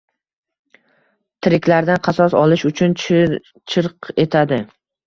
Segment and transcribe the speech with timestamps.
[1.45, 2.99] Tiriklardan qasos olish uchun...
[3.05, 4.65] chirq-chirq etadi.